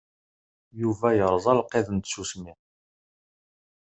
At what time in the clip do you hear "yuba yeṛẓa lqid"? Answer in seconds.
0.81-1.87